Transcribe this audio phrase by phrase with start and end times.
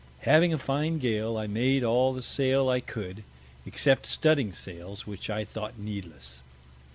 [0.21, 3.23] Having a fine Gale, I made all the Sail I could,
[3.67, 6.41] except Studding sails, which I thought needless.